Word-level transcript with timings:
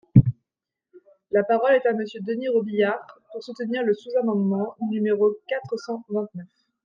La 1.29 1.43
parole 1.43 1.73
est 1.75 1.85
à 1.85 1.93
Monsieur 1.93 2.21
Denys 2.21 2.47
Robiliard, 2.49 3.05
pour 3.31 3.43
soutenir 3.43 3.83
le 3.83 3.93
sous-amendement 3.93 4.75
numéro 4.89 5.37
quatre 5.47 5.77
cent 5.77 6.03
vingt-neuf. 6.09 6.47